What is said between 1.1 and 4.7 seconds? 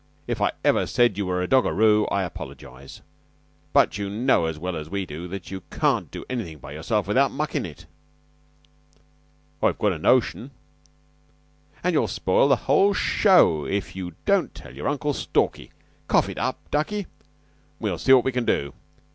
you were a doggaroo, I apologize; but you know as